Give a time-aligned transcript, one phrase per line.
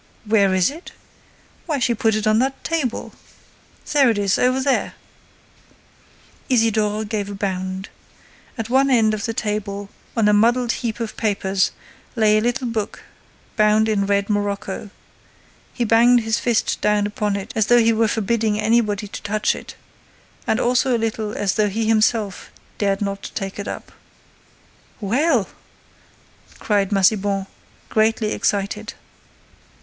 [0.25, 0.93] "Where is it?
[1.67, 4.95] Why, she put it on that table—there it is—over there—"
[6.49, 7.89] Isidore gave a bound.
[8.57, 11.69] At one end of the table, on a muddled heap of papers,
[12.15, 13.03] lay a little book
[13.55, 14.89] bound in red morocco.
[15.71, 19.53] He banged his fist down upon it, as though he were forbidding anybody to touch
[19.53, 23.91] it—and also a little as though he himself dared not take it up.
[24.99, 25.47] "Well!"
[26.57, 27.45] cried Massiban,
[27.89, 28.95] greatly excited.